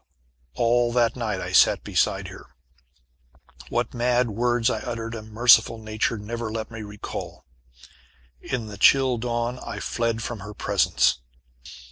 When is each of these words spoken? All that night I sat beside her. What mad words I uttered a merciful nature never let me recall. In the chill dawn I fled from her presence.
All 0.55 0.91
that 0.93 1.15
night 1.15 1.39
I 1.41 1.51
sat 1.51 1.83
beside 1.83 2.29
her. 2.29 2.47
What 3.69 3.93
mad 3.93 4.31
words 4.31 4.67
I 4.67 4.79
uttered 4.79 5.13
a 5.13 5.21
merciful 5.21 5.77
nature 5.77 6.17
never 6.17 6.51
let 6.51 6.71
me 6.71 6.81
recall. 6.81 7.45
In 8.41 8.65
the 8.65 8.79
chill 8.79 9.19
dawn 9.19 9.59
I 9.59 9.79
fled 9.79 10.23
from 10.23 10.39
her 10.39 10.55
presence. 10.55 11.19